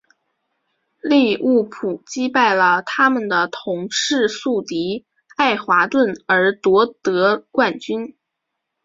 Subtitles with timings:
[1.03, 5.05] 利物浦击败了他们的同市宿敌
[5.37, 8.15] 爱华顿而夺得冠军。